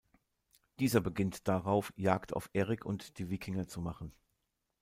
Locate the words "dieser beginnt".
0.79-1.47